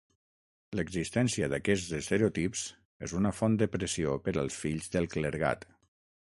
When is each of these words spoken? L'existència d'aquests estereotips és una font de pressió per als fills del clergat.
L'existència 0.77 1.49
d'aquests 1.53 1.91
estereotips 1.97 2.63
és 3.09 3.13
una 3.21 3.33
font 3.41 3.59
de 3.63 3.69
pressió 3.77 4.17
per 4.29 4.35
als 4.45 4.59
fills 4.65 4.91
del 4.97 5.11
clergat. 5.17 5.71